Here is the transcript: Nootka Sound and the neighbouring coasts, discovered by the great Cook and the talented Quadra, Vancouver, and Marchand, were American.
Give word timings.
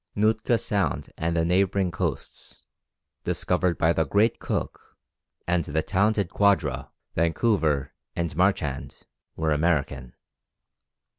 Nootka 0.15 0.57
Sound 0.57 1.11
and 1.15 1.37
the 1.37 1.45
neighbouring 1.45 1.91
coasts, 1.91 2.63
discovered 3.23 3.77
by 3.77 3.93
the 3.93 4.03
great 4.03 4.39
Cook 4.39 4.97
and 5.47 5.63
the 5.63 5.83
talented 5.83 6.31
Quadra, 6.31 6.89
Vancouver, 7.13 7.93
and 8.15 8.35
Marchand, 8.35 9.05
were 9.35 9.51
American. 9.51 10.15